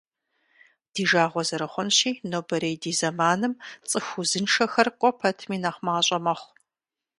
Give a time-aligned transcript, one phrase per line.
[0.93, 3.53] Ди жагъуэ зэрыхъунщи, нобэрей ди зэманым
[3.89, 6.51] цӏыху узыншэхэр кӏуэ пэтми нэхъ мащӏэ мэхъу.